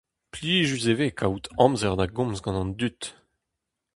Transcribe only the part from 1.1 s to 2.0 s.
kaout amzer